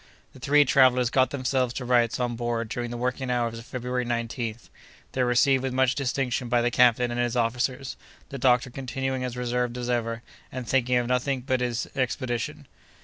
The 0.33 0.39
three 0.39 0.65
travellers 0.65 1.11
got 1.11 1.29
themselves 1.29 1.75
to 1.75 1.85
rights 1.85 2.19
on 2.19 2.35
board 2.35 2.69
during 2.69 2.89
the 2.89 2.97
working 2.97 3.29
hours 3.29 3.59
of 3.59 3.67
February 3.67 4.03
19th. 4.03 4.69
They 5.11 5.21
were 5.21 5.29
received 5.29 5.61
with 5.61 5.73
much 5.73 5.93
distinction 5.93 6.49
by 6.49 6.63
the 6.63 6.71
captain 6.71 7.11
and 7.11 7.19
his 7.19 7.35
officers, 7.35 7.97
the 8.29 8.39
doctor 8.39 8.71
continuing 8.71 9.23
as 9.23 9.37
reserved 9.37 9.77
as 9.77 9.91
ever, 9.91 10.23
and 10.51 10.67
thinking 10.67 10.95
of 10.95 11.05
nothing 11.05 11.41
but 11.41 11.61
his 11.61 11.85
expedition. 11.95 12.67